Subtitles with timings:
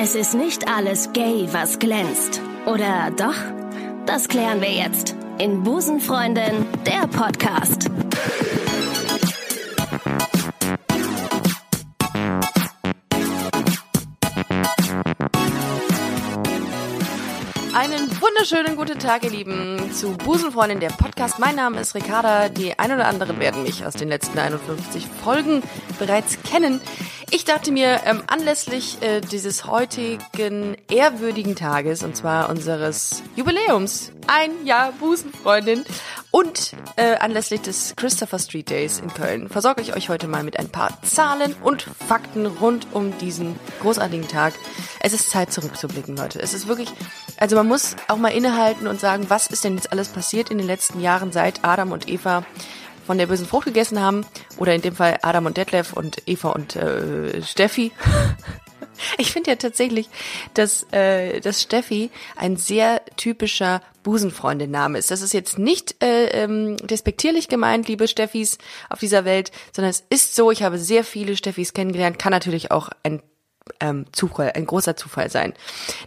[0.00, 2.40] Es ist nicht alles gay, was glänzt.
[2.66, 3.34] Oder doch?
[4.06, 7.90] Das klären wir jetzt in Busenfreundin, der Podcast.
[17.74, 21.40] Einen wunderschönen guten Tag, ihr Lieben, zu Busenfreundin, der Podcast.
[21.40, 22.48] Mein Name ist Ricarda.
[22.48, 25.64] Die ein oder anderen werden mich aus den letzten 51 Folgen
[25.98, 26.80] bereits kennen.
[27.30, 34.64] Ich dachte mir, ähm, anlässlich äh, dieses heutigen ehrwürdigen Tages, und zwar unseres Jubiläums, ein
[34.64, 35.84] Jahr Busenfreundin,
[36.30, 40.58] und äh, anlässlich des Christopher Street Days in Köln, versorge ich euch heute mal mit
[40.58, 44.54] ein paar Zahlen und Fakten rund um diesen großartigen Tag.
[45.00, 46.40] Es ist Zeit zurückzublicken, Leute.
[46.40, 46.88] Es ist wirklich,
[47.36, 50.56] also man muss auch mal innehalten und sagen, was ist denn jetzt alles passiert in
[50.56, 52.44] den letzten Jahren, seit Adam und Eva
[53.08, 54.26] von der bösen Frucht gegessen haben,
[54.58, 57.90] oder in dem Fall Adam und Detlef und Eva und äh, Steffi.
[59.16, 60.08] Ich finde ja tatsächlich,
[60.54, 65.12] dass, äh, dass Steffi ein sehr typischer Busenfreundin-Name ist.
[65.12, 68.58] Das ist jetzt nicht äh, ähm, despektierlich gemeint, liebe Steffis
[68.90, 72.72] auf dieser Welt, sondern es ist so, ich habe sehr viele Steffis kennengelernt, kann natürlich
[72.72, 73.22] auch ein
[73.78, 75.54] ähm, Zufall, ein großer Zufall sein.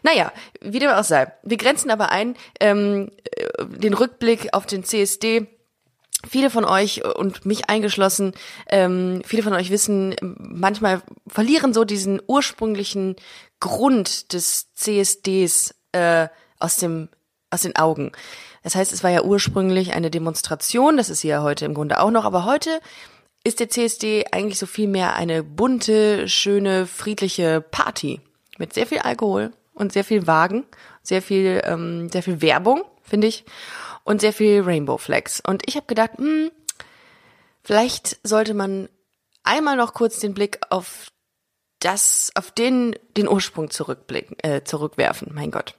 [0.04, 1.32] Naja, wie dem auch sei.
[1.44, 5.48] Wir grenzen aber ein ähm, äh, den Rückblick auf den CSD
[6.30, 8.34] Viele von euch und mich eingeschlossen,
[8.68, 13.16] ähm, viele von euch wissen, manchmal verlieren so diesen ursprünglichen
[13.60, 16.28] Grund des CSDs äh,
[16.60, 17.10] aus dem
[17.52, 18.14] aus den Augen.
[18.64, 22.00] Das heißt, es war ja ursprünglich eine Demonstration, das ist sie ja heute im Grunde
[22.00, 22.80] auch noch, aber heute
[23.44, 28.22] ist der CSD eigentlich so viel mehr eine bunte, schöne, friedliche Party
[28.58, 30.64] mit sehr viel Alkohol und sehr viel Wagen,
[31.02, 33.46] sehr viel, ähm, sehr viel Werbung, finde ich
[34.04, 35.42] und sehr viel Rainbow Flags.
[35.46, 36.52] Und ich habe gedacht, hm,
[37.64, 38.90] vielleicht sollte man
[39.44, 41.12] einmal noch kurz den Blick auf
[41.80, 45.32] das, auf den, den Ursprung zurückblicken, äh, zurückwerfen.
[45.34, 45.76] Mein Gott.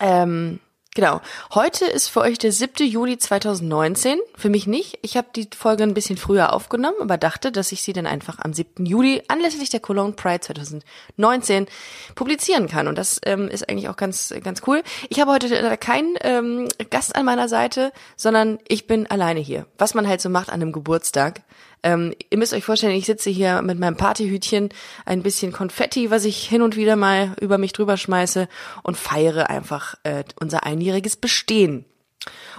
[0.00, 0.60] Ähm,
[0.94, 1.22] Genau.
[1.54, 2.86] Heute ist für euch der 7.
[2.86, 4.18] Juli 2019.
[4.36, 4.98] Für mich nicht.
[5.00, 8.38] Ich habe die Folge ein bisschen früher aufgenommen, aber dachte, dass ich sie dann einfach
[8.40, 8.84] am 7.
[8.84, 11.66] Juli anlässlich der Cologne Pride 2019
[12.14, 12.88] publizieren kann.
[12.88, 14.82] Und das ähm, ist eigentlich auch ganz, ganz cool.
[15.08, 19.64] Ich habe heute keinen ähm, Gast an meiner Seite, sondern ich bin alleine hier.
[19.78, 21.40] Was man halt so macht an einem Geburtstag.
[21.82, 24.68] Ähm, ihr müsst euch vorstellen, ich sitze hier mit meinem Partyhütchen,
[25.04, 28.48] ein bisschen Konfetti, was ich hin und wieder mal über mich drüber schmeiße
[28.82, 31.84] und feiere einfach äh, unser einjähriges Bestehen.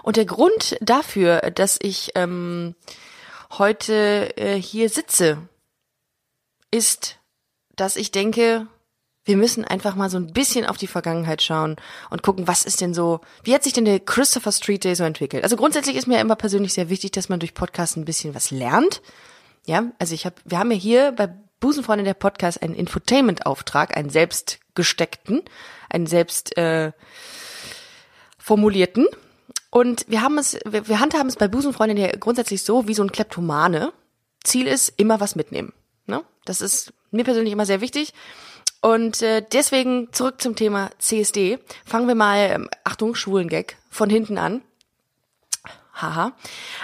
[0.01, 2.75] Und der Grund dafür, dass ich ähm,
[3.57, 5.38] heute äh, hier sitze,
[6.72, 7.17] ist,
[7.75, 8.67] dass ich denke,
[9.25, 11.78] wir müssen einfach mal so ein bisschen auf die Vergangenheit schauen
[12.09, 15.03] und gucken, was ist denn so, wie hat sich denn der Christopher Street Day so
[15.03, 15.44] entwickelt?
[15.44, 18.51] Also grundsätzlich ist mir immer persönlich sehr wichtig, dass man durch Podcasts ein bisschen was
[18.51, 19.01] lernt.
[19.66, 24.09] Ja, also ich habe, wir haben ja hier bei Busenfreunde der Podcast einen Infotainment-Auftrag, einen
[24.09, 25.41] selbst gesteckten,
[25.89, 26.91] einen selbst äh,
[28.38, 29.07] formulierten.
[29.69, 33.03] Und wir haben es, wir, wir handhaben es bei Busenfreundin ja grundsätzlich so wie so
[33.03, 33.94] ein Kleptomane.
[34.44, 35.72] Ziel ist immer was mitnehmen.
[36.06, 36.22] Ne?
[36.44, 38.13] Das ist mir persönlich immer sehr wichtig.
[38.83, 41.57] Und äh, deswegen zurück zum Thema CSD.
[41.85, 44.61] Fangen wir mal, ähm, Achtung, Schwulengag, von hinten an.
[45.94, 46.33] Haha.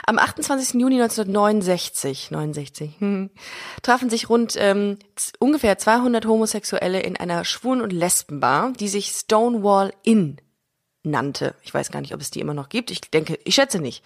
[0.05, 0.79] Am 28.
[0.79, 3.31] Juni 1969, 69, hm,
[3.81, 4.97] trafen sich rund ähm,
[5.39, 10.37] ungefähr 200 Homosexuelle in einer Schwulen- und Lesbenbar, die sich Stonewall Inn
[11.03, 11.53] nannte.
[11.63, 12.91] Ich weiß gar nicht, ob es die immer noch gibt.
[12.91, 14.05] Ich denke, ich schätze nicht.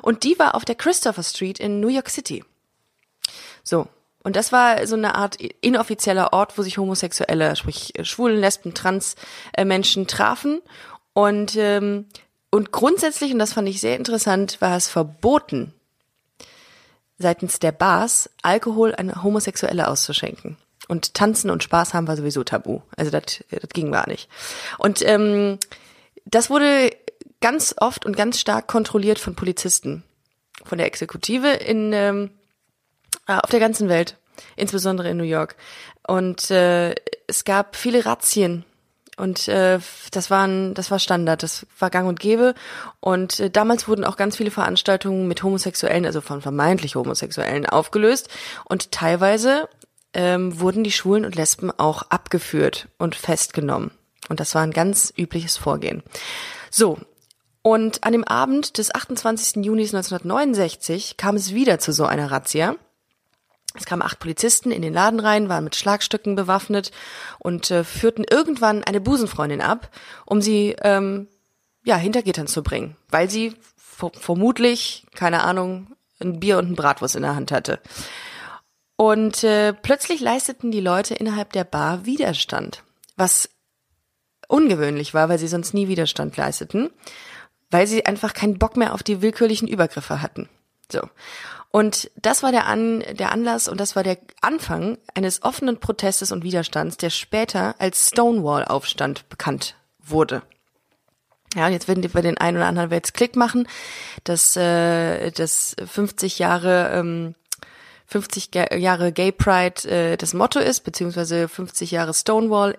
[0.00, 2.42] Und die war auf der Christopher Street in New York City.
[3.62, 3.88] So,
[4.24, 8.74] und das war so eine Art inoffizieller Ort, wo sich Homosexuelle, sprich äh, Schwulen, Lesben,
[8.74, 10.62] Trans-Menschen trafen.
[11.12, 12.06] Und, ähm,
[12.50, 15.74] und grundsätzlich, und das fand ich sehr interessant, war es verboten,
[17.18, 20.56] seitens der Bars Alkohol an Homosexuelle auszuschenken.
[20.88, 22.80] Und tanzen und Spaß haben war sowieso tabu.
[22.96, 24.28] Also das, das ging gar nicht.
[24.78, 25.58] Und ähm,
[26.24, 26.90] das wurde
[27.40, 30.02] ganz oft und ganz stark kontrolliert von Polizisten,
[30.64, 32.43] von der Exekutive in ähm, äh,
[33.26, 34.16] auf der ganzen Welt,
[34.56, 35.56] insbesondere in New York.
[36.06, 36.94] Und äh,
[37.26, 38.64] es gab viele Razzien
[39.16, 39.78] und äh,
[40.10, 42.54] das waren das war Standard, das war Gang und Gäbe
[43.00, 48.28] und äh, damals wurden auch ganz viele Veranstaltungen mit Homosexuellen, also von vermeintlich Homosexuellen aufgelöst
[48.64, 49.68] und teilweise
[50.14, 53.92] ähm, wurden die Schwulen und Lesben auch abgeführt und festgenommen
[54.28, 56.02] und das war ein ganz übliches Vorgehen.
[56.70, 56.98] So,
[57.62, 59.64] und an dem Abend des 28.
[59.64, 62.76] Juni 1969 kam es wieder zu so einer Razzia
[63.74, 66.92] es kamen acht Polizisten in den Laden rein, waren mit Schlagstücken bewaffnet
[67.38, 69.90] und äh, führten irgendwann eine Busenfreundin ab,
[70.24, 71.28] um sie ähm,
[71.84, 75.88] ja hinter Gittern zu bringen, weil sie vermutlich keine Ahnung
[76.20, 77.80] ein Bier und ein Bratwurst in der Hand hatte.
[78.96, 82.82] Und äh, plötzlich leisteten die Leute innerhalb der Bar Widerstand.
[83.16, 83.50] was
[84.48, 86.90] ungewöhnlich war, weil sie sonst nie Widerstand leisteten,
[87.70, 90.48] weil sie einfach keinen Bock mehr auf die willkürlichen Übergriffe hatten.
[90.90, 91.00] So.
[91.70, 96.30] Und das war der, An der Anlass und das war der Anfang eines offenen Protestes
[96.30, 100.42] und Widerstands, der später als Stonewall-Aufstand bekannt wurde.
[101.56, 103.68] Ja, und jetzt werden die bei den einen oder anderen jetzt Klick machen,
[104.24, 107.34] dass äh, das 50 Jahre ähm,
[108.06, 112.78] 50 Jahre Gay Pride äh, das Motto ist, beziehungsweise 50 Jahre Stonewall.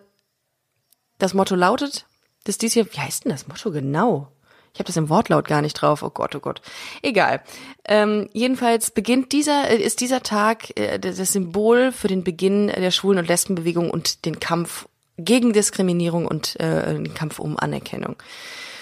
[1.18, 2.06] Das Motto lautet,
[2.44, 4.31] dass dies hier, wie heißt denn das Motto genau?
[4.75, 6.04] Ich habe das im Wortlaut gar nicht drauf.
[6.04, 6.62] Oh Gott, oh Gott.
[7.01, 7.42] Egal.
[7.88, 12.92] Ähm, jedenfalls beginnt dieser, äh, ist dieser Tag äh, das Symbol für den Beginn der
[12.92, 18.18] Schwulen- und Lesbenbewegung und den Kampf gegen Diskriminierung und äh, den Kampf um Anerkennung.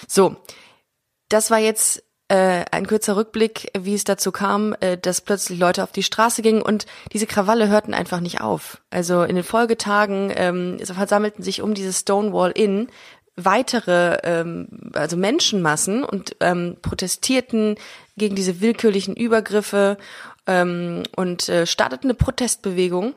[0.08, 0.34] So,
[1.28, 5.82] das war jetzt äh, ein kurzer Rückblick, wie es dazu kam, äh, dass plötzlich Leute
[5.82, 8.82] auf die Straße gingen und diese Krawalle hörten einfach nicht auf.
[8.90, 12.88] Also in den Folgetagen ähm, versammelten sich um dieses Stonewall Inn
[13.36, 17.76] weitere, ähm, also Menschenmassen und ähm, protestierten
[18.16, 19.98] gegen diese willkürlichen Übergriffe
[20.46, 23.14] ähm, und äh, starteten eine Protestbewegung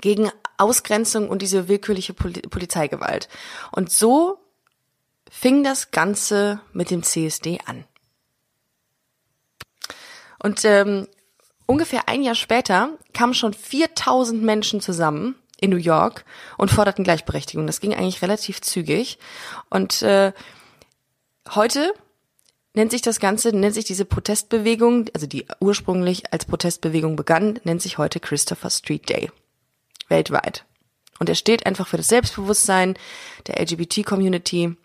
[0.00, 3.28] gegen Ausgrenzung und diese willkürliche Poli Polizeigewalt.
[3.72, 4.38] Und so
[5.30, 7.84] fing das Ganze mit dem CSD an.
[10.38, 11.08] Und ähm,
[11.66, 16.24] ungefähr ein Jahr später kamen schon 4000 Menschen zusammen in New York
[16.58, 17.66] und forderten Gleichberechtigung.
[17.66, 19.18] Das ging eigentlich relativ zügig.
[19.70, 20.32] Und äh,
[21.54, 21.92] heute
[22.74, 27.82] nennt sich das Ganze, nennt sich diese Protestbewegung, also die ursprünglich als Protestbewegung begann, nennt
[27.82, 29.30] sich heute Christopher Street Day.
[30.08, 30.64] Weltweit.
[31.18, 32.94] Und er steht einfach für das Selbstbewusstsein
[33.46, 34.76] der LGBT-Community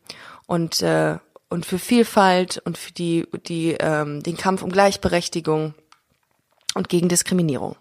[0.46, 1.18] und, äh,
[1.50, 5.74] und für Vielfalt und für die, die, ähm, den Kampf um Gleichberechtigung
[6.76, 7.76] und gegen Diskriminierung.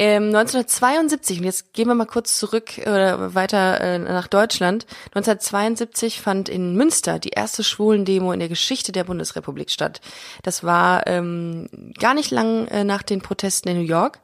[0.00, 4.86] Ähm, 1972, und jetzt gehen wir mal kurz zurück oder weiter äh, nach Deutschland.
[5.06, 10.00] 1972 fand in Münster die erste Schwulendemo in der Geschichte der Bundesrepublik statt.
[10.44, 11.68] Das war ähm,
[11.98, 14.20] gar nicht lang äh, nach den Protesten in New York.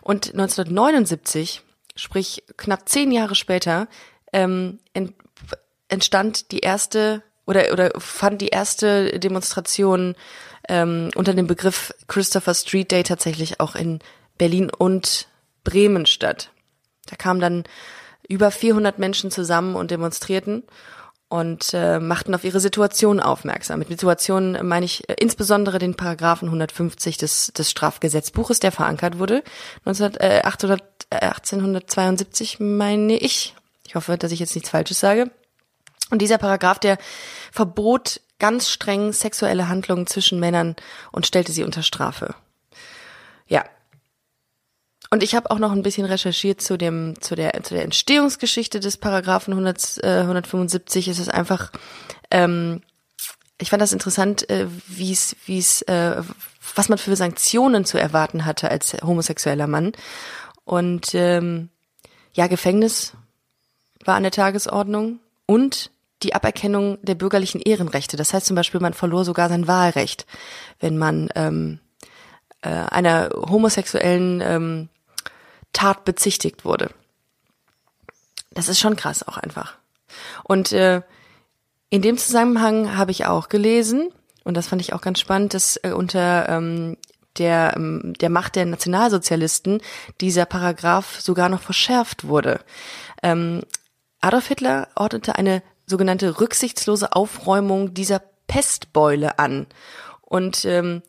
[0.00, 1.60] Und 1979,
[1.94, 3.86] sprich knapp zehn Jahre später,
[4.32, 4.78] ähm,
[5.88, 10.14] entstand die erste oder oder fand die erste Demonstration
[10.70, 14.00] ähm, unter dem Begriff Christopher Street Day tatsächlich auch in
[14.38, 15.28] Berlin und
[15.64, 16.50] Bremen statt.
[17.06, 17.64] Da kamen dann
[18.28, 20.62] über 400 Menschen zusammen und demonstrierten
[21.28, 23.80] und äh, machten auf ihre Situation aufmerksam.
[23.80, 29.42] Mit Situation meine ich äh, insbesondere den Paragraphen 150 des, des Strafgesetzbuches, der verankert wurde,
[29.84, 33.54] 19, äh, 800, äh, 1872 meine ich.
[33.86, 35.30] Ich hoffe, dass ich jetzt nichts Falsches sage.
[36.10, 36.96] Und dieser Paragraph, der
[37.52, 40.76] verbot ganz streng sexuelle Handlungen zwischen Männern
[41.12, 42.34] und stellte sie unter Strafe.
[43.46, 43.64] Ja.
[45.10, 48.78] Und ich habe auch noch ein bisschen recherchiert zu dem zu der zu der Entstehungsgeschichte
[48.80, 51.08] des Paragraphen 100, äh, 175.
[51.08, 51.72] Es ist einfach
[52.30, 52.82] ähm,
[53.60, 56.22] ich fand das interessant, äh, wie es wie es äh,
[56.74, 59.92] was man für Sanktionen zu erwarten hatte als homosexueller Mann.
[60.64, 61.70] Und ähm,
[62.34, 63.14] ja, Gefängnis
[64.04, 65.90] war an der Tagesordnung und
[66.22, 68.16] die Aberkennung der bürgerlichen Ehrenrechte.
[68.16, 70.26] Das heißt zum Beispiel, man verlor sogar sein Wahlrecht,
[70.80, 71.80] wenn man ähm,
[72.62, 74.88] äh, einer homosexuellen ähm,
[75.78, 76.90] Tat bezichtigt wurde.
[78.50, 79.74] Das ist schon krass auch einfach.
[80.42, 81.02] Und äh,
[81.88, 84.10] in dem Zusammenhang habe ich auch gelesen,
[84.42, 86.96] und das fand ich auch ganz spannend, dass äh, unter ähm,
[87.36, 89.80] der, ähm, der Macht der Nationalsozialisten
[90.20, 92.58] dieser Paragraph sogar noch verschärft wurde.
[93.22, 93.62] Ähm,
[94.20, 99.68] Adolf Hitler ordnete eine sogenannte rücksichtslose Aufräumung dieser Pestbeule an.
[100.22, 101.02] Und ähm,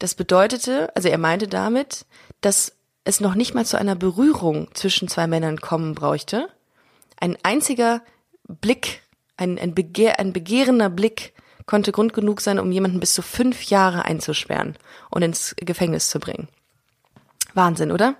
[0.00, 2.06] das bedeutete, also er meinte damit,
[2.40, 2.75] dass
[3.06, 6.48] es noch nicht mal zu einer Berührung zwischen zwei Männern kommen bräuchte.
[7.18, 8.02] Ein einziger
[8.48, 9.02] Blick,
[9.36, 11.32] ein, ein, Begehr, ein begehrender Blick
[11.66, 14.76] konnte Grund genug sein, um jemanden bis zu fünf Jahre einzusperren
[15.10, 16.48] und ins Gefängnis zu bringen.
[17.54, 18.16] Wahnsinn, oder?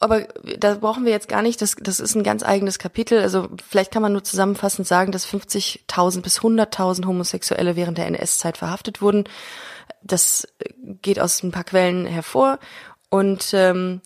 [0.00, 0.22] Aber
[0.58, 3.20] da brauchen wir jetzt gar nicht, das, das ist ein ganz eigenes Kapitel.
[3.20, 8.58] Also vielleicht kann man nur zusammenfassend sagen, dass 50.000 bis 100.000 Homosexuelle während der NS-Zeit
[8.58, 9.24] verhaftet wurden.
[10.02, 10.48] Das
[11.02, 12.58] geht aus ein paar Quellen hervor.
[13.10, 14.00] Und ähm,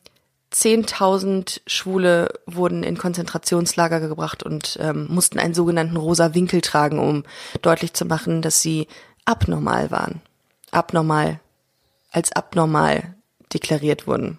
[0.53, 7.25] 10.000 Schwule wurden in Konzentrationslager gebracht und ähm, mussten einen sogenannten rosa Winkel tragen, um
[7.63, 8.87] deutlich zu machen, dass sie
[9.25, 10.21] abnormal waren.
[10.71, 11.41] Abnormal,
[12.11, 13.15] als abnormal
[13.53, 14.39] deklariert wurden.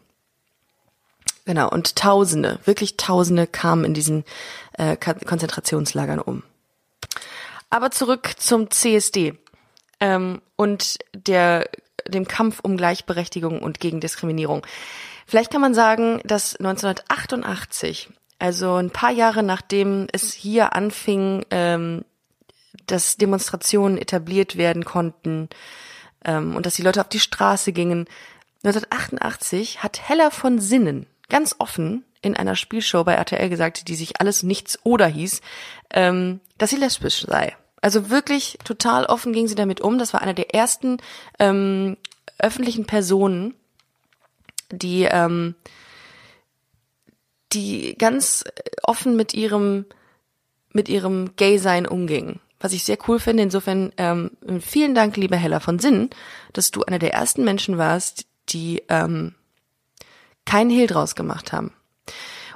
[1.46, 4.24] Genau, und Tausende, wirklich Tausende kamen in diesen
[4.74, 6.44] äh, Konzentrationslagern um.
[7.70, 9.38] Aber zurück zum CSD
[10.04, 11.70] ähm, und der,
[12.06, 14.68] dem Kampf um Gleichberechtigung und gegen Diskriminierung.
[15.26, 22.04] Vielleicht kann man sagen, dass 1988 Also ein paar Jahre nachdem es hier anfing, ähm,
[22.86, 25.48] dass Demonstrationen etabliert werden konnten
[26.26, 28.06] ähm, und dass die Leute auf die Straße gingen.
[28.66, 34.20] 1988 hat Hella von Sinnen ganz offen in einer Spielshow bei RTL gesagt, die sich
[34.20, 35.40] alles nichts oder hieß,
[35.92, 37.56] ähm, dass sie lesbisch sei.
[37.84, 40.00] Also wirklich total offen ging sie damit um.
[40.00, 41.00] Das war eine der ersten
[41.38, 41.98] ähm,
[42.40, 43.56] öffentlichen Personen,
[44.72, 45.56] die ähm,
[47.52, 48.46] die ganz
[48.84, 49.86] offen mit ihrem
[50.70, 52.40] mit ihrem Gay-Sein umging.
[52.62, 53.44] Was ich sehr cool finde.
[53.44, 56.10] Insofern ähm, vielen Dank, liebe Hella von Sinn,
[56.54, 59.36] dass du einer der ersten Menschen warst, die ähm,
[60.46, 61.74] keinen Hehl draus gemacht haben.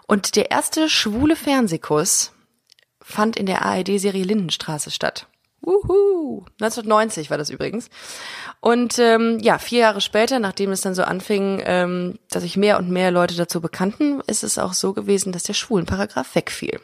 [0.07, 2.31] Und der erste schwule Fernsehkuss
[3.07, 5.27] fand in der ARD-Serie Lindenstraße statt.
[5.61, 6.45] Wuhu!
[6.59, 7.89] 1990 war das übrigens.
[8.59, 12.77] Und ähm, ja, vier Jahre später, nachdem es dann so anfing, ähm, dass sich mehr
[12.77, 16.79] und mehr Leute dazu bekannten, ist es auch so gewesen, dass der Schwulenparagraph wegfiel.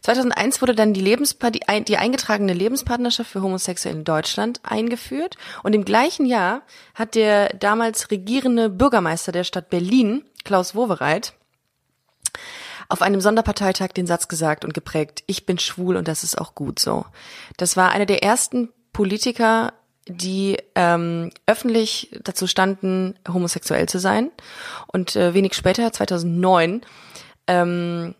[0.00, 5.74] 2001 wurde dann die, Lebenspa die, die eingetragene Lebenspartnerschaft für Homosexuelle in Deutschland eingeführt und
[5.74, 6.62] im gleichen Jahr
[6.94, 11.34] hat der damals regierende Bürgermeister der Stadt Berlin, Klaus Wowereit,
[12.90, 16.54] auf einem Sonderparteitag den Satz gesagt und geprägt, ich bin schwul und das ist auch
[16.54, 17.06] gut so.
[17.56, 19.72] Das war einer der ersten Politiker,
[20.06, 24.30] die ähm, öffentlich dazu standen, homosexuell zu sein.
[24.88, 26.82] Und äh, wenig später, 2009,
[27.46, 28.14] ähm,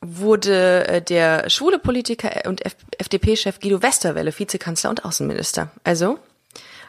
[0.00, 2.62] wurde äh, der schwule Politiker und
[2.98, 5.70] FDP-Chef Guido Westerwelle Vizekanzler und Außenminister.
[5.84, 6.18] Also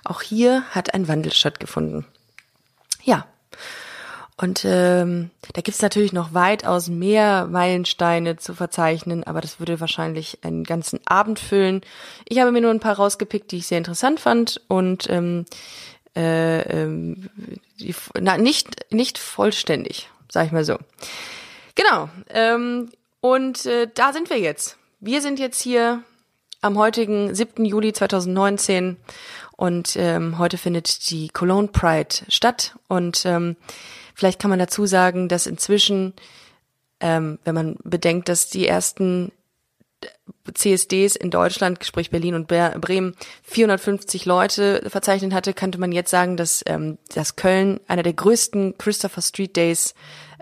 [0.04, 2.06] auch hier hat ein Wandel stattgefunden.
[3.04, 3.28] Ja.
[4.42, 10.40] Und ähm, da gibt's natürlich noch weitaus mehr Meilensteine zu verzeichnen, aber das würde wahrscheinlich
[10.44, 11.82] einen ganzen Abend füllen.
[12.26, 15.46] Ich habe mir nur ein paar rausgepickt, die ich sehr interessant fand und ähm,
[16.16, 17.30] äh, ähm,
[17.82, 20.78] die, na, nicht nicht vollständig, sag ich mal so.
[21.76, 22.08] Genau.
[22.30, 24.78] Ähm, und äh, da sind wir jetzt.
[25.02, 26.02] Wir sind jetzt hier
[26.62, 27.66] am heutigen 7.
[27.66, 28.96] Juli 2019
[29.58, 32.76] und ähm, heute findet die Cologne Pride statt.
[32.88, 33.58] Und ähm,
[34.20, 36.14] vielleicht kann man dazu sagen, dass inzwischen,
[37.00, 39.32] ähm, wenn man bedenkt, dass die ersten
[40.54, 46.36] CSDs in Deutschland, sprich Berlin und Bremen, 450 Leute verzeichnet hatte, könnte man jetzt sagen,
[46.36, 49.94] dass, ähm, dass Köln einer der größten Christopher Street Days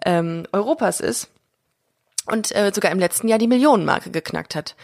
[0.06, 1.30] ähm, Europas ist
[2.28, 4.76] und äh, sogar im letzten Jahr die Millionenmarke geknackt hat.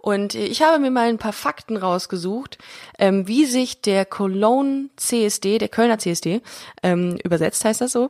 [0.00, 2.58] Und äh, ich habe mir mal ein paar Fakten rausgesucht,
[2.98, 6.40] ähm, wie sich der Cologne CSD, der Kölner CSD,
[6.82, 8.08] ähm, übersetzt heißt das so,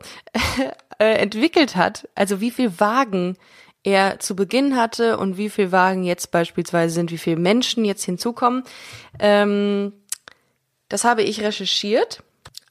[0.98, 2.08] äh, entwickelt hat.
[2.14, 3.36] Also wie viel Wagen
[3.82, 8.04] er zu Beginn hatte und wie viel Wagen jetzt beispielsweise sind, wie viele Menschen jetzt
[8.04, 8.62] hinzukommen.
[9.18, 9.92] Ähm,
[10.88, 12.22] das habe ich recherchiert.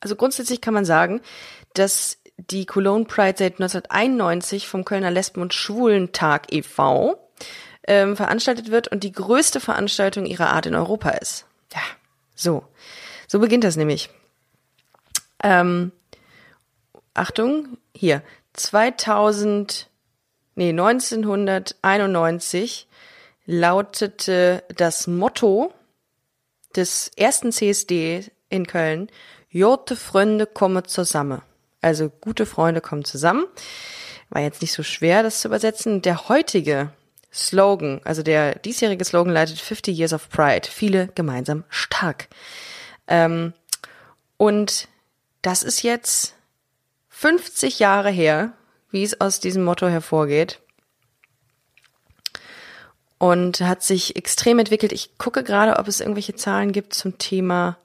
[0.02, 1.22] Also grundsätzlich kann man sagen,
[1.74, 7.20] dass die Cologne Pride seit 1991 vom Kölner Lesben- und Schwulentag e.V.
[7.84, 11.46] Ähm, veranstaltet wird und die größte Veranstaltung ihrer Art in Europa ist.
[11.74, 11.82] Ja,
[12.36, 12.64] so.
[13.28, 14.10] So beginnt das nämlich.
[15.44, 15.92] Ähm,
[17.14, 18.24] Achtung, hier.
[18.54, 19.90] 2000,
[20.56, 22.88] nee, 1991
[23.46, 25.74] lautete das Motto
[26.76, 29.10] des ersten CSD in Köln,
[29.50, 31.42] Jote Freunde komme zusammen.
[31.82, 33.46] Also gute Freunde kommen zusammen.
[34.30, 36.02] War jetzt nicht so schwer, das zu übersetzen.
[36.02, 36.92] Der heutige
[37.34, 40.68] Slogan, also der diesjährige Slogan leitet 50 Years of Pride.
[40.70, 42.28] Viele gemeinsam stark.
[43.08, 43.54] Ähm,
[44.38, 44.88] und
[45.42, 46.36] das ist jetzt
[47.10, 48.54] 50 Jahre her,
[48.92, 50.60] wie es aus diesem Motto hervorgeht.
[53.18, 54.94] Und hat sich extrem entwickelt.
[54.94, 57.78] Ich gucke gerade, ob es irgendwelche Zahlen gibt zum Thema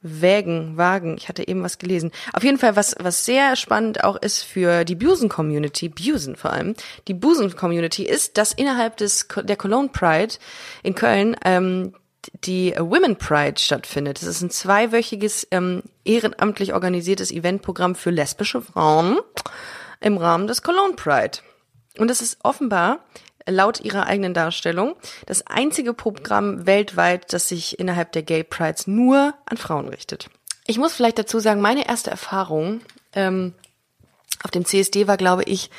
[0.00, 1.16] Wägen, Wagen.
[1.18, 2.12] Ich hatte eben was gelesen.
[2.32, 6.74] Auf jeden Fall, was, was sehr spannend auch ist für die Busen-Community, Busen vor allem,
[7.08, 10.34] die Busen-Community ist, dass innerhalb des, der Cologne Pride
[10.82, 11.94] in Köln, ähm,
[12.44, 14.20] die Women Pride stattfindet.
[14.20, 19.18] Das ist ein zweiwöchiges, ähm, ehrenamtlich organisiertes Eventprogramm für lesbische Frauen
[20.00, 21.38] im Rahmen des Cologne Pride.
[21.98, 23.04] Und es ist offenbar
[23.48, 29.34] laut ihrer eigenen Darstellung das einzige Programm weltweit, das sich innerhalb der Gay Prides nur
[29.46, 30.28] an Frauen richtet.
[30.66, 32.80] Ich muss vielleicht dazu sagen, meine erste Erfahrung
[33.14, 33.54] ähm,
[34.42, 35.70] auf dem CSD war, glaube ich,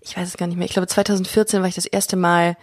[0.00, 2.56] ich weiß es gar nicht mehr, ich glaube 2014 war ich das erste Mal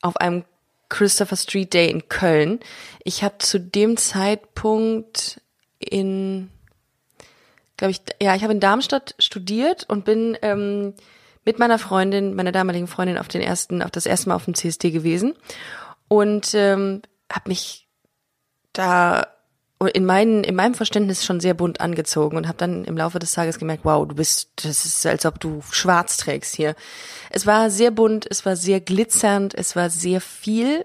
[0.00, 0.44] auf einem
[0.88, 2.60] Christopher Street Day in Köln.
[3.04, 5.40] Ich habe zu dem Zeitpunkt
[5.78, 6.50] in,
[7.76, 10.94] glaube ich, ja, ich habe in Darmstadt studiert und bin ähm,
[11.48, 14.54] mit meiner Freundin, meiner damaligen Freundin auf den ersten, auf das erste Mal auf dem
[14.54, 15.32] CSD gewesen
[16.06, 17.00] und ähm,
[17.32, 17.88] habe mich
[18.74, 19.28] da
[19.94, 23.32] in, meinen, in meinem Verständnis schon sehr bunt angezogen und habe dann im Laufe des
[23.32, 26.74] Tages gemerkt, wow, du bist, das ist, als ob du schwarz trägst hier.
[27.30, 30.84] Es war sehr bunt, es war sehr glitzernd, es war sehr viel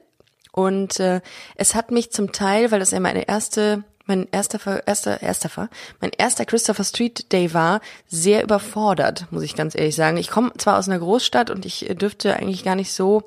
[0.53, 1.19] und äh,
[1.55, 6.11] es hat mich zum Teil, weil das ja meine erste mein erster, erster, erster, mein
[6.17, 10.17] erster Christopher Street Day war, sehr überfordert, muss ich ganz ehrlich sagen.
[10.17, 13.23] Ich komme zwar aus einer Großstadt und ich dürfte eigentlich gar nicht so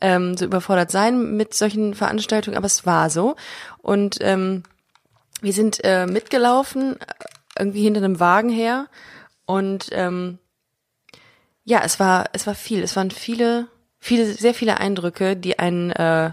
[0.00, 3.36] ähm, so überfordert sein mit solchen Veranstaltungen, aber es war so.
[3.78, 4.62] Und ähm,
[5.42, 6.96] wir sind äh, mitgelaufen,
[7.58, 8.86] irgendwie hinter einem Wagen her.
[9.46, 10.38] Und ähm,
[11.64, 12.82] ja, es war, es war viel.
[12.82, 13.66] Es waren viele,
[13.98, 16.32] viele, sehr viele Eindrücke, die einen, äh,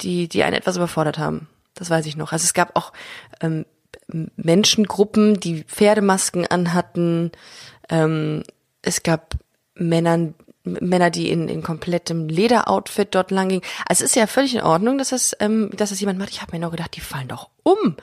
[0.00, 1.48] die, die einen etwas überfordert haben.
[1.80, 2.32] Das weiß ich noch.
[2.32, 2.92] Also es gab auch
[3.40, 3.64] ähm,
[4.36, 7.32] Menschengruppen, die Pferdemasken anhatten.
[7.88, 8.42] Ähm,
[8.82, 9.34] es gab
[9.74, 13.64] Männern, Männer, die in, in komplettem Lederoutfit dort langgingen.
[13.88, 16.30] Also es ist ja völlig in Ordnung, dass das, ähm, dass das jemand macht.
[16.30, 17.96] Ich habe mir noch gedacht, die fallen doch um.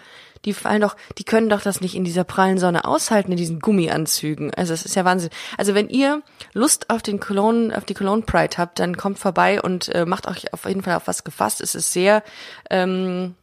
[0.43, 3.59] Die fallen doch, die können doch das nicht in dieser prallen Sonne aushalten, in diesen
[3.59, 4.53] Gummianzügen.
[4.53, 5.29] Also es ist ja Wahnsinn.
[5.55, 9.61] Also wenn ihr Lust auf den Cologne, auf die Cologne Pride habt, dann kommt vorbei
[9.61, 11.61] und äh, macht euch auf jeden Fall auf was gefasst.
[11.61, 12.23] Es ist sehr,
[12.69, 13.35] ähm,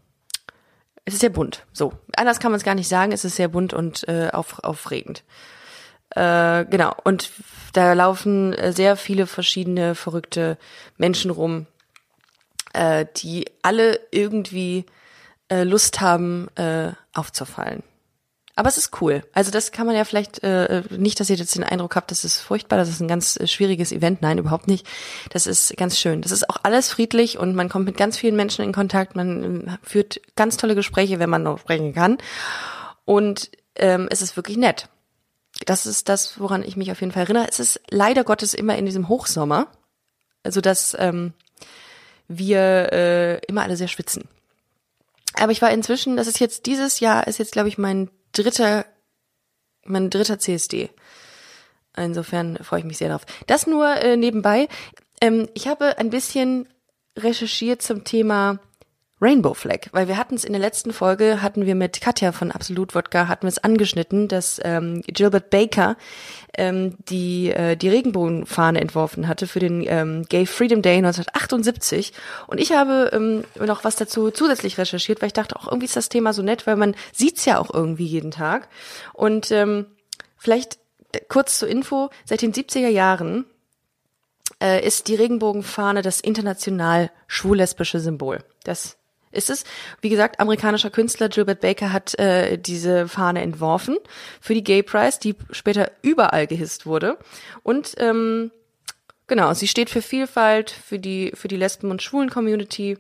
[1.05, 1.65] es ist sehr bunt.
[1.73, 1.93] So.
[2.17, 3.13] Anders kann man es gar nicht sagen.
[3.13, 5.23] Es ist sehr bunt und äh, auf, aufregend.
[6.11, 6.95] Äh, genau.
[7.05, 7.31] Und
[7.73, 10.59] da laufen äh, sehr viele verschiedene verrückte
[10.97, 11.67] Menschen rum,
[12.73, 14.87] äh, die alle irgendwie
[15.49, 17.83] äh, Lust haben, äh, aufzufallen.
[18.57, 19.23] Aber es ist cool.
[19.33, 22.25] Also das kann man ja vielleicht äh, nicht, dass ihr jetzt den Eindruck habt, das
[22.25, 24.23] ist furchtbar, das ist ein ganz äh, schwieriges Event.
[24.23, 24.87] Nein, überhaupt nicht.
[25.31, 26.23] Das ist ganz schön.
[26.23, 29.17] Das ist auch alles friedlich und man kommt mit ganz vielen Menschen in Kontakt.
[29.17, 32.19] Man äh, führt ganz tolle Gespräche, wenn man noch sprechen kann.
[33.05, 34.89] Und ähm, es ist wirklich nett
[35.67, 37.47] das ist das, woran ich mich auf jeden Fall erinnere.
[37.49, 39.69] Es ist leider Gottes immer in diesem Hochsommer,
[40.43, 41.33] also dass ähm,
[42.29, 44.29] wir äh, immer alle sehr schwitzen.
[45.35, 48.85] Aber ich war inzwischen, das ist jetzt dieses Jahr, ist jetzt glaube ich mein dritter,
[49.85, 50.91] mein dritter CSD.
[51.97, 53.25] Insofern freue ich mich sehr darauf.
[53.47, 54.69] Das nur äh, nebenbei.
[55.21, 56.69] Ähm, ich habe ein bisschen
[57.17, 58.59] recherchiert zum Thema
[59.25, 62.53] Rainbow Flag, weil wir hatten es in der letzten Folge, hatten wir mit Katja von
[62.53, 65.97] Absolut Wodka, hatten wir es angeschnitten, dass ähm, Gilbert Baker
[66.59, 72.13] ähm, die, äh, die Regenbogenfahne entworfen hatte für den ähm, Gay Freedom Day 1978.
[72.47, 75.97] Und ich habe ähm, noch was dazu zusätzlich recherchiert, weil ich dachte, auch irgendwie ist
[75.97, 78.69] das Thema so nett, weil man sieht's ja auch irgendwie jeden Tag.
[79.15, 79.87] Und ähm,
[80.37, 80.79] vielleicht
[81.29, 83.47] kurz zur Info, seit den 70er Jahren
[84.63, 88.45] äh, ist die Regenbogenfahne das international schwul-lesbische Symbol.
[88.65, 88.99] Das
[89.35, 89.65] ist es.
[90.01, 93.97] Wie gesagt, amerikanischer Künstler Gilbert Baker hat äh, diese Fahne entworfen
[94.41, 97.19] für die Gay Prize, die später überall gehisst wurde.
[97.63, 98.51] Und ähm,
[99.27, 102.99] genau, sie steht für Vielfalt, für die für die Lesben- und Schwulen-Community.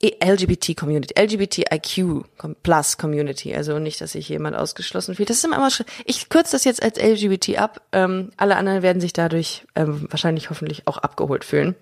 [0.00, 2.24] LGBT-Community, LGBTIQ
[2.62, 5.28] plus Community, also nicht, dass sich jemand ausgeschlossen fühlt.
[5.28, 7.82] Das ist immer schon, ich kürze das jetzt als LGBT ab.
[7.90, 11.74] Ähm, alle anderen werden sich dadurch ähm, wahrscheinlich hoffentlich auch abgeholt fühlen.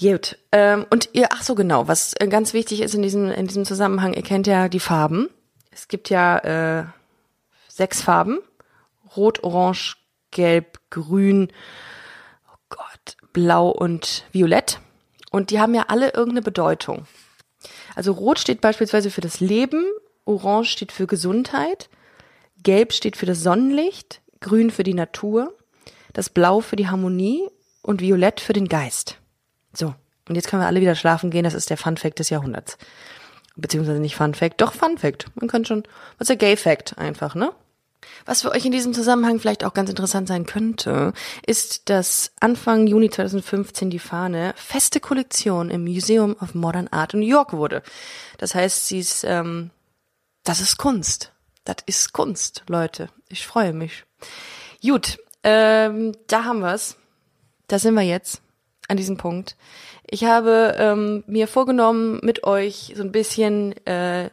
[0.00, 0.38] Gut.
[0.50, 3.66] Ähm, und ihr, ach so genau, was äh, ganz wichtig ist in diesem, in diesem
[3.66, 5.28] Zusammenhang, ihr kennt ja die Farben.
[5.70, 6.84] Es gibt ja äh,
[7.68, 8.38] sechs Farben.
[9.16, 9.96] Rot, Orange,
[10.30, 11.48] Gelb, Grün,
[12.48, 14.80] oh Gott, Blau und Violett.
[15.30, 17.06] Und die haben ja alle irgendeine Bedeutung.
[17.94, 19.84] Also Rot steht beispielsweise für das Leben,
[20.24, 21.90] Orange steht für Gesundheit,
[22.62, 25.52] Gelb steht für das Sonnenlicht, Grün für die Natur,
[26.12, 27.48] das Blau für die Harmonie
[27.82, 29.19] und Violett für den Geist.
[29.72, 29.94] So,
[30.28, 31.44] und jetzt können wir alle wieder schlafen gehen.
[31.44, 32.78] Das ist der Fun Fact des Jahrhunderts.
[33.56, 35.26] Beziehungsweise nicht Fun Fact, doch Fun Fact.
[35.34, 35.82] Man kann schon,
[36.18, 37.52] was ist der Gay Fact einfach, ne?
[38.24, 41.12] Was für euch in diesem Zusammenhang vielleicht auch ganz interessant sein könnte,
[41.46, 47.20] ist, dass Anfang Juni 2015 die Fahne feste Kollektion im Museum of Modern Art in
[47.20, 47.82] New York wurde.
[48.38, 49.70] Das heißt, sie ist, ähm,
[50.44, 51.32] das ist Kunst.
[51.64, 53.08] Das ist Kunst, Leute.
[53.28, 54.04] Ich freue mich.
[54.82, 56.96] Gut, ähm, da haben wir's.
[57.68, 58.42] Da sind wir jetzt
[58.90, 59.56] an diesem Punkt.
[60.08, 64.30] Ich habe ähm, mir vorgenommen, mit euch so ein bisschen äh,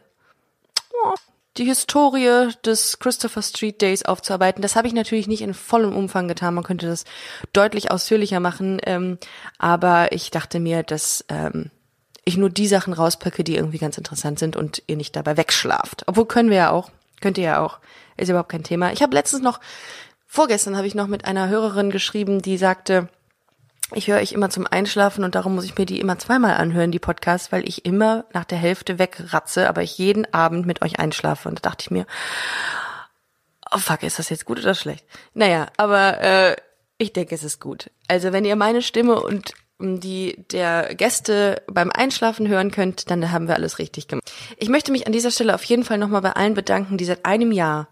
[1.56, 4.62] die Historie des Christopher Street Days aufzuarbeiten.
[4.62, 6.54] Das habe ich natürlich nicht in vollem Umfang getan.
[6.54, 7.04] Man könnte das
[7.52, 8.80] deutlich ausführlicher machen.
[8.84, 9.18] Ähm,
[9.58, 11.70] aber ich dachte mir, dass ähm,
[12.24, 16.04] ich nur die Sachen rauspacke, die irgendwie ganz interessant sind und ihr nicht dabei wegschlaft.
[16.06, 16.90] Obwohl können wir ja auch.
[17.20, 17.78] Könnt ihr ja auch.
[18.16, 18.92] Ist überhaupt kein Thema.
[18.92, 19.60] Ich habe letztens noch,
[20.26, 23.08] vorgestern habe ich noch mit einer Hörerin geschrieben, die sagte,
[23.94, 26.90] ich höre euch immer zum Einschlafen und darum muss ich mir die immer zweimal anhören,
[26.90, 30.98] die Podcasts, weil ich immer nach der Hälfte wegratze, aber ich jeden Abend mit euch
[30.98, 31.48] einschlafe.
[31.48, 32.06] Und da dachte ich mir,
[33.74, 35.04] oh fuck, ist das jetzt gut oder schlecht?
[35.34, 36.56] Naja, aber äh,
[36.98, 37.90] ich denke, es ist gut.
[38.08, 43.46] Also wenn ihr meine Stimme und die der Gäste beim Einschlafen hören könnt, dann haben
[43.46, 44.30] wir alles richtig gemacht.
[44.56, 47.24] Ich möchte mich an dieser Stelle auf jeden Fall nochmal bei allen bedanken, die seit
[47.24, 47.88] einem Jahr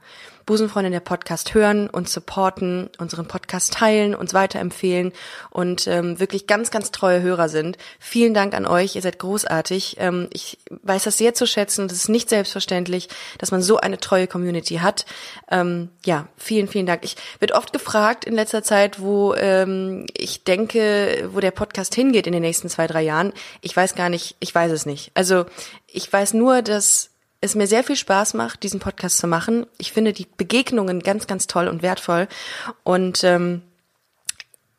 [0.46, 5.12] Busenfreundin der Podcast hören und supporten, unseren Podcast teilen, uns weiterempfehlen
[5.50, 7.76] und ähm, wirklich ganz, ganz treue Hörer sind.
[7.98, 9.96] Vielen Dank an euch, ihr seid großartig.
[9.98, 11.88] Ähm, ich weiß das sehr zu schätzen.
[11.88, 15.04] Das ist nicht selbstverständlich, dass man so eine treue Community hat.
[15.50, 17.04] Ähm, ja, vielen, vielen Dank.
[17.04, 22.28] Ich wird oft gefragt in letzter Zeit, wo ähm, ich denke, wo der Podcast hingeht
[22.28, 23.32] in den nächsten zwei, drei Jahren.
[23.62, 25.10] Ich weiß gar nicht, ich weiß es nicht.
[25.14, 25.46] Also
[25.88, 29.66] ich weiß nur, dass es mir sehr viel Spaß macht, diesen Podcast zu machen.
[29.78, 32.28] Ich finde die Begegnungen ganz, ganz toll und wertvoll.
[32.82, 33.62] Und ähm,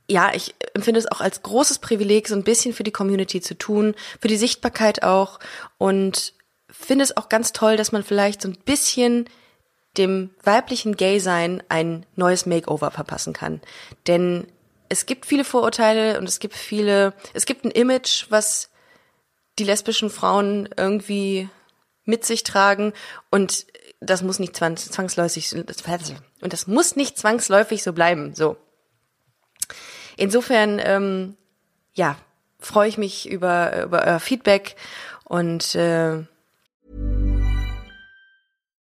[0.09, 3.57] ja, ich empfinde es auch als großes Privileg, so ein bisschen für die Community zu
[3.57, 5.39] tun, für die Sichtbarkeit auch.
[5.77, 6.33] Und
[6.69, 9.29] finde es auch ganz toll, dass man vielleicht so ein bisschen
[9.97, 13.61] dem weiblichen Gay-Sein ein neues Makeover verpassen kann.
[14.05, 14.47] Denn
[14.89, 18.69] es gibt viele Vorurteile und es gibt viele, es gibt ein Image, was
[19.59, 21.49] die lesbischen Frauen irgendwie
[22.07, 22.93] mit sich tragen
[23.29, 23.67] und
[23.99, 28.33] das muss nicht zwangsläufig und das muss nicht zwangsläufig so bleiben.
[28.35, 28.57] So.
[30.17, 31.35] Insofern, ähm,
[31.93, 32.17] ja,
[32.59, 34.75] freue ich mich über über euer Feedback
[35.25, 36.23] und äh,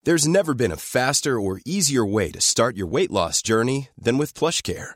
[0.06, 4.18] There's never been a faster or easier way to start your weight loss journey than
[4.18, 4.96] with PlushCare.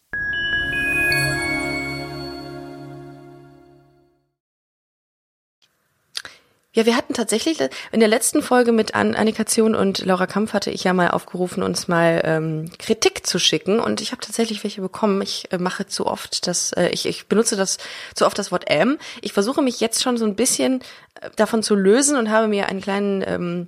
[6.73, 7.59] Ja, wir hatten tatsächlich
[7.91, 11.63] in der letzten Folge mit Annika Zion und Laura Kampf hatte ich ja mal aufgerufen,
[11.63, 15.21] uns mal ähm, Kritik zu schicken und ich habe tatsächlich welche bekommen.
[15.21, 17.77] Ich äh, mache zu oft das, äh, ich, ich benutze das
[18.15, 18.97] zu oft das Wort M.
[19.19, 20.81] Ich versuche mich jetzt schon so ein bisschen
[21.19, 23.67] äh, davon zu lösen und habe mir einen kleinen ähm,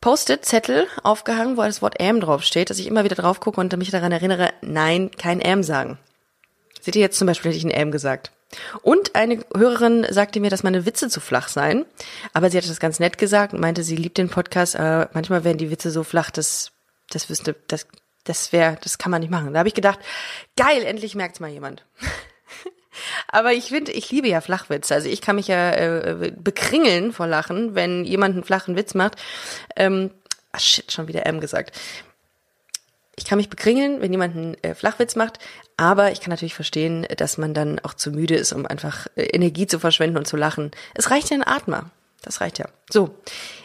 [0.00, 3.90] Post-it-Zettel aufgehangen, wo das Wort M draufsteht, dass ich immer wieder drauf gucke und mich
[3.90, 5.98] daran erinnere, nein, kein M sagen.
[6.80, 8.30] Seht ihr jetzt zum Beispiel, hätte ich ein M gesagt.
[8.82, 11.84] Und eine Hörerin sagte mir, dass meine Witze zu flach seien.
[12.32, 15.44] Aber sie hatte das ganz nett gesagt und meinte, sie liebt den Podcast, aber manchmal
[15.44, 16.72] werden die Witze so flach, dass
[17.10, 17.86] das wüsste, das,
[18.24, 19.52] das wäre, das kann man nicht machen.
[19.52, 19.98] Da habe ich gedacht,
[20.56, 21.84] geil, endlich merkt's mal jemand.
[23.28, 24.94] aber ich finde, ich liebe ja Flachwitze.
[24.94, 29.16] Also ich kann mich ja äh, bekringeln vor Lachen, wenn jemand einen flachen Witz macht.
[29.76, 30.10] Ähm,
[30.52, 31.78] ach shit, schon wieder M gesagt
[33.20, 35.38] ich kann mich bekringeln, wenn jemand einen äh, Flachwitz macht,
[35.76, 39.24] aber ich kann natürlich verstehen, dass man dann auch zu müde ist, um einfach äh,
[39.24, 40.70] Energie zu verschwenden und zu lachen.
[40.94, 41.90] Es reicht ja ein Atmer.
[42.22, 42.66] Das reicht ja.
[42.90, 43.14] So,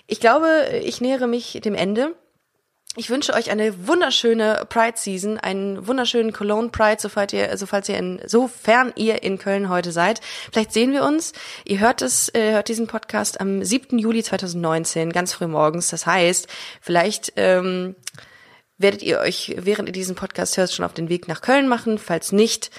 [0.08, 2.16] ich glaube, ich nähere mich dem Ende.
[2.98, 7.98] Ich wünsche euch eine wunderschöne Pride Season, einen wunderschönen Cologne Pride, sofern ihr, sofern ihr
[7.98, 10.20] in, sofern ihr in Köln heute seid.
[10.52, 11.32] Vielleicht sehen wir uns.
[11.64, 14.00] Ihr hört es, äh, hört diesen Podcast am 7.
[14.00, 15.88] Juli 2019, ganz früh morgens.
[15.90, 16.48] Das heißt,
[16.82, 17.96] vielleicht ähm,
[18.78, 21.98] werdet ihr euch, während ihr diesen Podcast hört, schon auf den Weg nach Köln machen.
[21.98, 22.72] Falls nicht,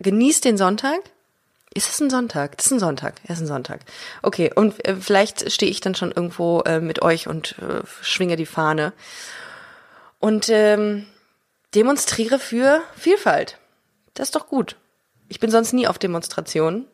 [0.00, 1.00] genießt den Sonntag.
[1.74, 2.56] Ist es ein Sonntag?
[2.58, 3.14] Das ist ein Sonntag.
[3.24, 3.80] Er ist ein Sonntag.
[4.20, 8.36] Okay, und äh, vielleicht stehe ich dann schon irgendwo äh, mit euch und äh, schwinge
[8.36, 8.92] die Fahne.
[10.18, 11.06] Und ähm,
[11.74, 13.58] demonstriere für Vielfalt.
[14.14, 14.76] Das ist doch gut.
[15.28, 16.86] Ich bin sonst nie auf Demonstrationen,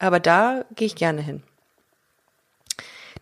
[0.00, 1.44] aber da gehe ich gerne hin.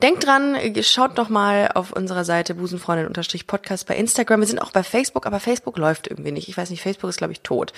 [0.03, 4.41] Denkt dran, schaut doch mal auf unserer Seite busenfreundin-podcast bei Instagram.
[4.41, 6.49] Wir sind auch bei Facebook, aber Facebook läuft irgendwie nicht.
[6.49, 7.75] Ich weiß nicht, Facebook ist, glaube ich, tot.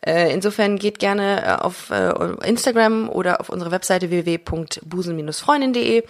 [0.00, 2.12] Äh, insofern geht gerne äh, auf äh,
[2.46, 6.04] Instagram oder auf unsere Webseite www.busen-freundin.de.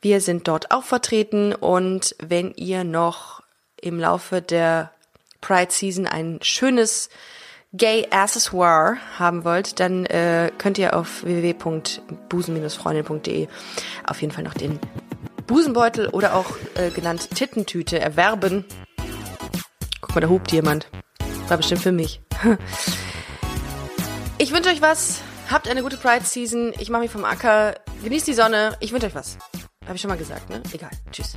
[0.00, 3.42] Wir sind dort auch vertreten und wenn ihr noch
[3.80, 4.92] im Laufe der
[5.40, 7.08] Pride Season ein schönes
[7.72, 13.46] Gay Accessoire haben wollt, dann äh, könnt ihr auf www.busen-freundin.de
[14.06, 14.80] auf jeden Fall noch den
[15.46, 18.64] Busenbeutel oder auch äh, genannt Tittentüte erwerben.
[20.00, 20.88] Guck mal, da hupt jemand.
[21.48, 22.20] War bestimmt für mich.
[24.42, 25.20] Ich wünsche euch was.
[25.50, 26.72] Habt eine gute Pride Season.
[26.78, 27.74] Ich mache mich vom Acker.
[28.02, 28.74] Genießt die Sonne.
[28.80, 29.36] Ich wünsche euch was.
[29.84, 30.62] Habe ich schon mal gesagt, ne?
[30.72, 30.88] Egal.
[31.12, 31.36] Tschüss.